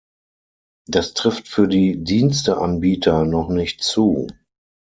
[0.87, 4.25] Das trifft für die Diensteanbieter noch nicht zu.